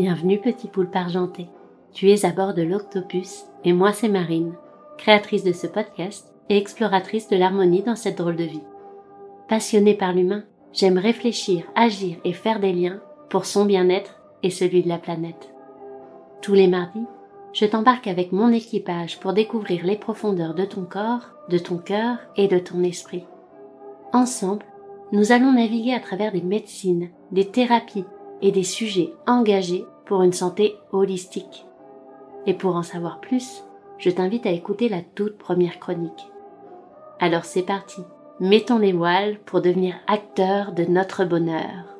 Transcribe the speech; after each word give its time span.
Bienvenue 0.00 0.38
petit 0.38 0.68
poulpe 0.68 0.94
argenté. 0.94 1.48
Tu 1.92 2.08
es 2.08 2.24
à 2.24 2.30
bord 2.30 2.54
de 2.54 2.62
l'Octopus 2.62 3.46
et 3.64 3.72
moi 3.72 3.92
c'est 3.92 4.08
Marine, 4.08 4.54
créatrice 4.96 5.42
de 5.42 5.50
ce 5.50 5.66
podcast 5.66 6.32
et 6.48 6.56
exploratrice 6.56 7.28
de 7.28 7.36
l'harmonie 7.36 7.82
dans 7.82 7.96
cette 7.96 8.18
drôle 8.18 8.36
de 8.36 8.44
vie. 8.44 8.62
Passionnée 9.48 9.94
par 9.94 10.12
l'humain, 10.12 10.44
j'aime 10.72 10.98
réfléchir, 10.98 11.64
agir 11.74 12.14
et 12.22 12.32
faire 12.32 12.60
des 12.60 12.72
liens 12.72 13.00
pour 13.28 13.44
son 13.44 13.64
bien-être 13.64 14.20
et 14.44 14.50
celui 14.50 14.84
de 14.84 14.88
la 14.88 14.98
planète. 14.98 15.52
Tous 16.42 16.54
les 16.54 16.68
mardis, 16.68 17.06
je 17.52 17.64
t'embarque 17.64 18.06
avec 18.06 18.30
mon 18.30 18.52
équipage 18.52 19.18
pour 19.18 19.32
découvrir 19.32 19.84
les 19.84 19.96
profondeurs 19.96 20.54
de 20.54 20.64
ton 20.64 20.82
corps, 20.84 21.30
de 21.48 21.58
ton 21.58 21.76
cœur 21.76 22.18
et 22.36 22.46
de 22.46 22.60
ton 22.60 22.84
esprit. 22.84 23.24
Ensemble, 24.12 24.64
nous 25.10 25.32
allons 25.32 25.50
naviguer 25.50 25.92
à 25.92 25.98
travers 25.98 26.30
des 26.30 26.42
médecines, 26.42 27.08
des 27.32 27.48
thérapies 27.48 28.04
et 28.42 28.52
des 28.52 28.62
sujets 28.62 29.12
engagés 29.26 29.84
pour 30.06 30.22
une 30.22 30.32
santé 30.32 30.76
holistique. 30.92 31.66
Et 32.46 32.54
pour 32.54 32.76
en 32.76 32.82
savoir 32.82 33.20
plus, 33.20 33.64
je 33.98 34.10
t'invite 34.10 34.46
à 34.46 34.50
écouter 34.50 34.88
la 34.88 35.02
toute 35.02 35.38
première 35.38 35.78
chronique. 35.78 36.30
Alors 37.20 37.44
c'est 37.44 37.62
parti, 37.62 38.02
mettons 38.40 38.78
les 38.78 38.92
voiles 38.92 39.38
pour 39.44 39.60
devenir 39.60 39.94
acteurs 40.06 40.72
de 40.72 40.84
notre 40.84 41.24
bonheur. 41.24 41.96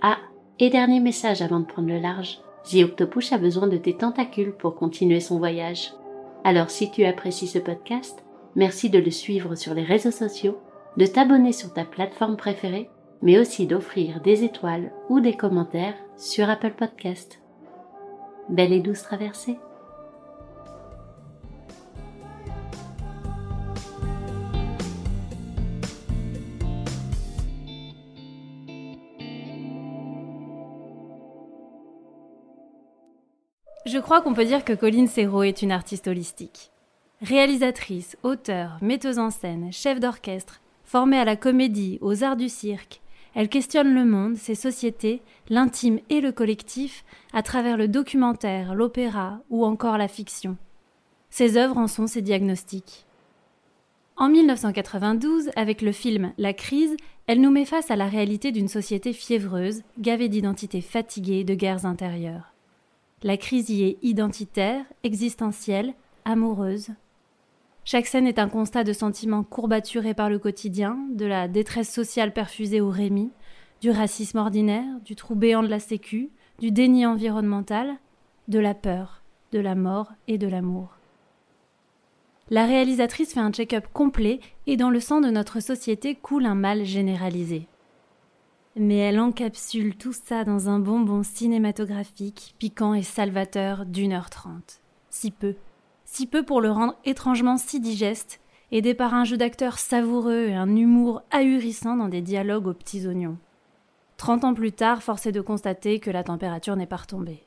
Ah, 0.00 0.18
et 0.58 0.70
dernier 0.70 1.00
message 1.00 1.42
avant 1.42 1.60
de 1.60 1.66
prendre 1.66 1.88
le 1.88 1.98
large, 1.98 2.40
The 2.64 3.32
a 3.32 3.38
besoin 3.38 3.66
de 3.66 3.76
tes 3.76 3.96
tentacules 3.96 4.52
pour 4.52 4.74
continuer 4.74 5.20
son 5.20 5.38
voyage. 5.38 5.94
Alors 6.44 6.70
si 6.70 6.90
tu 6.90 7.04
apprécies 7.04 7.46
ce 7.46 7.58
podcast, 7.58 8.22
merci 8.56 8.90
de 8.90 8.98
le 8.98 9.10
suivre 9.10 9.54
sur 9.54 9.74
les 9.74 9.84
réseaux 9.84 10.10
sociaux 10.10 10.58
de 10.96 11.06
t'abonner 11.06 11.52
sur 11.52 11.72
ta 11.72 11.84
plateforme 11.84 12.36
préférée, 12.36 12.90
mais 13.22 13.38
aussi 13.38 13.66
d'offrir 13.66 14.20
des 14.20 14.44
étoiles 14.44 14.92
ou 15.08 15.20
des 15.20 15.36
commentaires 15.36 15.96
sur 16.16 16.48
Apple 16.48 16.72
Podcast. 16.72 17.40
Belle 18.48 18.72
et 18.72 18.80
douce 18.80 19.02
traversée 19.02 19.58
Je 33.86 33.98
crois 33.98 34.20
qu'on 34.20 34.34
peut 34.34 34.44
dire 34.44 34.64
que 34.64 34.74
Colline 34.74 35.06
Serrault 35.06 35.44
est 35.44 35.62
une 35.62 35.72
artiste 35.72 36.08
holistique. 36.08 36.72
Réalisatrice, 37.22 38.18
auteure, 38.22 38.76
metteuse 38.82 39.18
en 39.18 39.30
scène, 39.30 39.72
chef 39.72 39.98
d'orchestre, 39.98 40.60
Formée 40.88 41.18
à 41.18 41.26
la 41.26 41.36
comédie, 41.36 41.98
aux 42.00 42.24
arts 42.24 42.38
du 42.38 42.48
cirque, 42.48 43.02
elle 43.38 43.48
questionne 43.48 43.94
le 43.94 44.04
monde, 44.04 44.34
ses 44.34 44.56
sociétés, 44.56 45.22
l'intime 45.48 46.00
et 46.10 46.20
le 46.20 46.32
collectif 46.32 47.04
à 47.32 47.44
travers 47.44 47.76
le 47.76 47.86
documentaire, 47.86 48.74
l'opéra 48.74 49.38
ou 49.48 49.64
encore 49.64 49.96
la 49.96 50.08
fiction. 50.08 50.56
Ses 51.30 51.56
œuvres 51.56 51.78
en 51.78 51.86
sont 51.86 52.08
ses 52.08 52.20
diagnostics. 52.20 53.06
En 54.16 54.28
1992, 54.28 55.50
avec 55.54 55.82
le 55.82 55.92
film 55.92 56.32
La 56.36 56.52
crise, 56.52 56.96
elle 57.28 57.40
nous 57.40 57.52
met 57.52 57.64
face 57.64 57.92
à 57.92 57.96
la 57.96 58.08
réalité 58.08 58.50
d'une 58.50 58.66
société 58.66 59.12
fiévreuse, 59.12 59.82
gavée 60.00 60.28
d'identités 60.28 60.80
fatiguées 60.80 61.44
de 61.44 61.54
guerres 61.54 61.86
intérieures. 61.86 62.52
La 63.22 63.36
crise 63.36 63.70
y 63.70 63.84
est 63.84 63.98
identitaire, 64.02 64.84
existentielle, 65.04 65.94
amoureuse, 66.24 66.88
chaque 67.90 68.06
scène 68.06 68.26
est 68.26 68.38
un 68.38 68.50
constat 68.50 68.84
de 68.84 68.92
sentiments 68.92 69.42
courbaturés 69.42 70.12
par 70.12 70.28
le 70.28 70.38
quotidien, 70.38 70.98
de 71.14 71.24
la 71.24 71.48
détresse 71.48 71.90
sociale 71.90 72.34
perfusée 72.34 72.82
au 72.82 72.90
Rémi, 72.90 73.30
du 73.80 73.90
racisme 73.90 74.36
ordinaire, 74.36 75.00
du 75.06 75.16
trou 75.16 75.34
béant 75.34 75.62
de 75.62 75.68
la 75.68 75.80
sécu, 75.80 76.28
du 76.58 76.70
déni 76.70 77.06
environnemental, 77.06 77.96
de 78.46 78.58
la 78.58 78.74
peur, 78.74 79.22
de 79.52 79.58
la 79.58 79.74
mort 79.74 80.12
et 80.26 80.36
de 80.36 80.46
l'amour. 80.46 80.98
La 82.50 82.66
réalisatrice 82.66 83.32
fait 83.32 83.40
un 83.40 83.52
check-up 83.52 83.86
complet 83.94 84.40
et 84.66 84.76
dans 84.76 84.90
le 84.90 85.00
sang 85.00 85.22
de 85.22 85.30
notre 85.30 85.60
société 85.60 86.14
coule 86.14 86.44
un 86.44 86.54
mal 86.54 86.84
généralisé. 86.84 87.68
Mais 88.76 88.98
elle 88.98 89.18
encapsule 89.18 89.96
tout 89.96 90.12
ça 90.12 90.44
dans 90.44 90.68
un 90.68 90.78
bonbon 90.78 91.22
cinématographique, 91.22 92.54
piquant 92.58 92.92
et 92.92 93.02
salvateur 93.02 93.86
d'une 93.86 94.12
heure 94.12 94.28
trente. 94.28 94.82
Si 95.08 95.30
peu 95.30 95.54
si 96.10 96.26
peu 96.26 96.42
pour 96.42 96.62
le 96.62 96.70
rendre 96.70 96.96
étrangement 97.04 97.58
si 97.58 97.80
digeste, 97.80 98.40
aidé 98.72 98.94
par 98.94 99.12
un 99.12 99.24
jeu 99.24 99.36
d'acteurs 99.36 99.78
savoureux 99.78 100.46
et 100.48 100.54
un 100.54 100.74
humour 100.74 101.22
ahurissant 101.30 101.96
dans 101.96 102.08
des 102.08 102.22
dialogues 102.22 102.66
aux 102.66 102.72
petits 102.72 103.06
oignons. 103.06 103.36
Trente 104.16 104.42
ans 104.42 104.54
plus 104.54 104.72
tard, 104.72 105.02
force 105.02 105.26
est 105.26 105.32
de 105.32 105.42
constater 105.42 106.00
que 106.00 106.10
la 106.10 106.24
température 106.24 106.76
n'est 106.76 106.86
pas 106.86 106.96
retombée. 106.96 107.44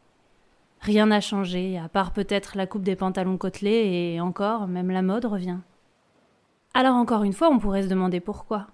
Rien 0.79 1.07
n'a 1.07 1.21
changé, 1.21 1.79
à 1.79 1.89
part 1.89 2.13
peut-être 2.13 2.55
la 2.55 2.67
coupe 2.67 2.83
des 2.83 2.95
pantalons 2.95 3.37
côtelés, 3.37 4.13
et 4.13 4.21
encore, 4.21 4.67
même 4.67 4.91
la 4.91 5.01
mode 5.01 5.25
revient. 5.25 5.59
Alors 6.75 6.95
encore 6.95 7.23
une 7.23 7.33
fois, 7.33 7.49
on 7.49 7.59
pourrait 7.59 7.83
se 7.83 7.89
demander 7.89 8.19
pourquoi. 8.19 8.67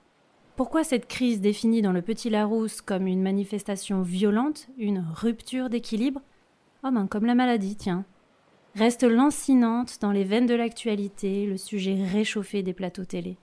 Pourquoi 0.58 0.84
cette 0.84 1.08
crise 1.08 1.40
définie 1.40 1.82
dans 1.82 1.94
le 1.94 2.02
Petit 2.02 2.30
Larousse 2.30 2.82
comme 2.82 3.08
une 3.08 3.24
manifestation 3.24 4.02
violente, 4.02 4.68
une 4.78 5.04
rupture 5.16 5.70
d'équilibre? 5.70 6.22
Oh 6.84 6.92
ben 6.92 7.08
comme 7.08 7.26
la 7.26 7.36
maladie, 7.36 7.78
tiens 7.78 8.06
reste 8.78 9.04
lancinante 9.04 9.98
dans 10.02 10.12
les 10.12 10.24
veines 10.24 10.46
de 10.46 10.54
l'actualité, 10.54 11.48
le 11.48 11.58
sujet 11.58 11.98
réchauffé 12.04 12.62
des 12.62 12.74
plateaux 12.74 13.06
télé. 13.06 13.38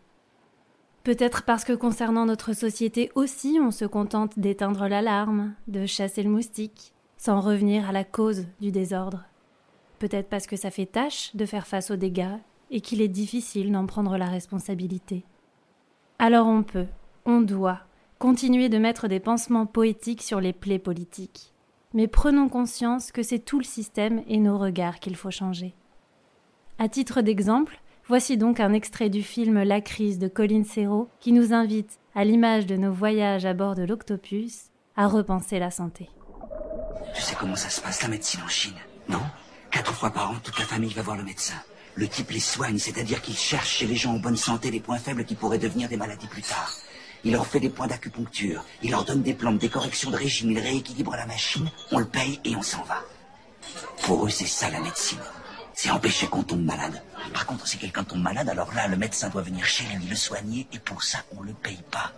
Peut-être 1.03 1.43
parce 1.43 1.65
que 1.65 1.73
concernant 1.73 2.25
notre 2.25 2.53
société 2.53 3.11
aussi, 3.17 3.59
on 3.61 3.73
se 3.73 3.85
contente 3.85 4.39
d'éteindre 4.39 4.87
l'alarme, 4.87 5.55
de 5.67 5.87
chasser 5.87 6.23
le 6.23 6.31
moustique, 6.31 6.93
sans 7.17 7.41
revenir 7.41 7.89
à 7.89 7.93
la 7.93 8.05
cause 8.05 8.47
du 8.61 8.71
désordre. 8.71 9.25
Peut-être 9.99 10.29
parce 10.29 10.47
que 10.47 10.57
ça 10.57 10.71
fait 10.71 10.87
tâche 10.87 11.35
de 11.35 11.47
faire 11.47 11.67
face 11.67 11.91
aux 11.91 11.97
dégâts 11.97 12.39
et 12.71 12.81
qu'il 12.81 13.03
est 13.03 13.09
difficile 13.09 13.73
d'en 13.73 13.87
prendre 13.87 14.17
la 14.17 14.27
responsabilité. 14.27 15.25
Alors 16.21 16.47
on 16.47 16.63
peut, 16.63 16.87
on 17.27 17.41
doit, 17.41 17.81
continuer 18.21 18.69
de 18.69 18.79
mettre 18.79 19.09
des 19.09 19.21
pansements 19.21 19.67
poétiques 19.67 20.23
sur 20.23 20.41
les 20.41 20.53
plaies 20.53 20.79
politiques 20.79 21.54
mais 21.95 22.09
prenons 22.09 22.49
conscience 22.49 23.13
que 23.13 23.23
c'est 23.23 23.39
tout 23.39 23.59
le 23.59 23.65
système 23.65 24.23
et 24.29 24.39
nos 24.39 24.59
regards 24.59 24.99
qu'il 24.99 25.17
faut 25.17 25.31
changer. 25.31 25.75
À 26.79 26.89
titre 26.89 27.23
d'exemple, 27.23 27.81
voici 28.09 28.37
donc 28.37 28.59
un 28.59 28.73
extrait 28.73 29.09
du 29.09 29.23
film 29.23 29.63
La 29.63 29.81
crise 29.81 30.19
de 30.19 30.29
Colin 30.29 30.65
Serrault 30.65 31.09
qui 31.21 31.33
nous 31.33 31.53
invite, 31.53 32.01
à 32.17 32.25
l'image 32.25 32.67
de 32.67 32.77
nos 32.77 32.93
voyages 32.93 33.47
à 33.47 33.55
bord 33.55 33.77
de 33.77 33.85
l'Octopus, 33.85 34.71
à 34.97 35.07
repenser 35.07 35.59
la 35.59 35.71
santé. 35.71 36.11
Tu 37.15 37.23
sais 37.23 37.37
comment 37.39 37.57
ça 37.57 37.71
se 37.71 37.81
passe 37.81 38.03
la 38.03 38.09
médecine 38.09 38.41
en 38.45 38.49
Chine, 38.49 38.75
non? 39.09 39.23
Quatre 39.71 39.95
fois 39.95 40.11
par 40.11 40.31
an, 40.31 40.35
toute 40.43 40.59
la 40.59 40.65
famille 40.65 40.93
va 40.93 41.03
voir 41.03 41.17
le 41.17 41.25
médecin. 41.25 41.55
Le 41.95 42.09
type 42.09 42.31
les 42.31 42.41
soigne, 42.41 42.79
c'est-à-dire 42.79 43.23
qu'il 43.23 43.37
cherche 43.37 43.71
chez 43.71 43.87
les 43.87 43.95
gens 43.95 44.15
en 44.15 44.19
bonne 44.19 44.37
santé 44.37 44.71
les 44.73 44.81
points 44.81 44.99
faibles 44.99 45.25
qui 45.25 45.37
pourraient 45.37 45.59
devenir 45.59 45.89
des 45.89 45.97
maladies 45.97 46.27
plus 46.27 46.43
tard. 46.43 46.73
Il 47.25 47.33
leur 47.33 47.47
fait 47.47 47.61
des 47.61 47.71
points 47.71 47.87
d'acupuncture, 47.87 48.65
il 48.83 48.91
leur 48.91 49.05
donne 49.05 49.23
des 49.23 49.35
plantes, 49.35 49.59
des 49.59 49.71
corrections 49.71 50.11
de 50.11 50.17
régime, 50.17 50.51
il 50.51 50.59
rééquilibre 50.59 51.17
la 51.17 51.27
machine, 51.27 51.71
on 51.91 51.99
le 51.99 52.05
paye 52.05 52.39
et 52.45 52.55
on 52.55 52.63
s'en 52.63 52.83
va. 52.83 53.03
Pour 54.03 54.27
eux, 54.27 54.31
c'est 54.31 54.47
ça 54.47 54.69
la 54.71 54.81
médecine. 54.81 55.21
C'est 55.73 55.91
empêcher 55.91 56.27
qu'on 56.29 56.43
tombe 56.43 56.63
malade. 56.63 57.03
Par 57.33 57.47
contre, 57.47 57.67
si 57.67 57.79
quelqu'un 57.79 58.05
tombe 58.05 58.21
malade, 58.21 58.49
alors 58.49 58.73
là, 58.75 58.87
le 58.87 58.97
médecin 58.97 59.29
doit 59.29 59.43
venir 59.43 59.65
chez 59.65 59.85
lui 59.85 60.07
le 60.07 60.15
soigner 60.15 60.69
et 60.73 60.79
pour 60.79 61.03
ça, 61.03 61.19
on 61.37 61.43
le 61.43 61.53
paye 61.53 61.83
pas. 61.91 62.13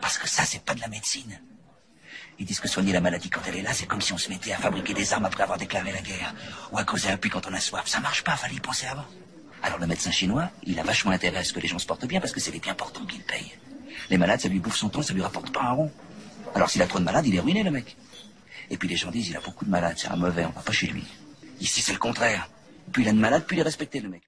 Parce 0.00 0.18
que 0.18 0.28
ça, 0.28 0.44
c'est 0.44 0.62
pas 0.62 0.74
de 0.74 0.80
la 0.80 0.88
médecine. 0.88 1.40
Ils 2.38 2.46
disent 2.46 2.60
que 2.60 2.68
soigner 2.68 2.92
la 2.92 3.00
maladie 3.00 3.30
quand 3.30 3.40
elle 3.46 3.56
est 3.56 3.62
là, 3.62 3.72
c'est 3.72 3.86
comme 3.86 4.00
si 4.00 4.12
on 4.12 4.18
se 4.18 4.28
mettait 4.28 4.52
à 4.52 4.58
fabriquer 4.58 4.94
des 4.94 5.12
armes 5.12 5.24
après 5.24 5.42
avoir 5.42 5.58
déclaré 5.58 5.90
la 5.92 6.00
guerre. 6.02 6.34
Ou 6.70 6.78
à 6.78 6.84
causer 6.84 7.08
un 7.08 7.16
puits 7.16 7.30
quand 7.30 7.46
on 7.46 7.54
a 7.54 7.60
soif. 7.60 7.86
Ça 7.86 8.00
marche 8.00 8.22
pas, 8.22 8.36
fallait 8.36 8.56
y 8.56 8.60
penser 8.60 8.86
avant. 8.86 9.06
Alors 9.62 9.78
le 9.78 9.86
médecin 9.86 10.10
chinois, 10.10 10.50
il 10.64 10.78
a 10.78 10.82
vachement 10.82 11.12
intérêt 11.12 11.38
à 11.38 11.44
ce 11.44 11.52
que 11.52 11.60
les 11.60 11.68
gens 11.68 11.78
se 11.78 11.86
portent 11.86 12.06
bien 12.06 12.20
parce 12.20 12.32
que 12.32 12.40
c'est 12.40 12.50
les 12.50 12.60
bien 12.60 12.74
portants 12.74 13.06
qui 13.06 13.18
le 13.18 13.24
payent. 13.24 13.52
Les 14.10 14.18
malades, 14.18 14.40
ça 14.40 14.48
lui 14.48 14.58
bouffe 14.58 14.76
son 14.76 14.88
temps, 14.88 15.02
ça 15.02 15.14
lui 15.14 15.22
rapporte 15.22 15.52
pas 15.52 15.62
un 15.62 15.72
rond. 15.72 15.90
Alors 16.54 16.70
s'il 16.70 16.82
a 16.82 16.86
trop 16.86 16.98
de 16.98 17.04
malades, 17.04 17.26
il 17.26 17.34
est 17.34 17.40
ruiné, 17.40 17.62
le 17.62 17.70
mec. 17.70 17.96
Et 18.70 18.76
puis 18.76 18.88
les 18.88 18.96
gens 18.96 19.10
disent, 19.10 19.28
il 19.28 19.36
a 19.36 19.40
beaucoup 19.40 19.64
de 19.64 19.70
malades, 19.70 19.94
c'est 19.96 20.08
un 20.08 20.16
mauvais, 20.16 20.44
on 20.44 20.50
va 20.50 20.62
pas 20.62 20.72
chez 20.72 20.86
lui. 20.86 21.04
Ici, 21.60 21.80
c'est 21.80 21.92
le 21.92 21.98
contraire. 21.98 22.48
Plus 22.92 23.02
il 23.02 23.08
a 23.08 23.12
de 23.12 23.18
malades, 23.18 23.44
plus 23.44 23.56
il 23.56 23.60
est 23.60 23.64
respecté, 23.64 24.00
le 24.00 24.08
mec. 24.08 24.22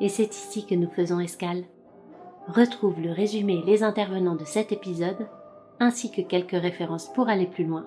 Et 0.00 0.08
c'est 0.08 0.34
ici 0.34 0.66
que 0.66 0.74
nous 0.74 0.90
faisons 0.90 1.20
escale. 1.20 1.64
Retrouve 2.48 3.00
le 3.00 3.12
résumé 3.12 3.54
et 3.54 3.66
les 3.66 3.82
intervenants 3.82 4.36
de 4.36 4.44
cet 4.44 4.70
épisode, 4.70 5.28
ainsi 5.80 6.10
que 6.10 6.20
quelques 6.20 6.50
références 6.52 7.12
pour 7.12 7.28
aller 7.28 7.46
plus 7.46 7.64
loin 7.64 7.86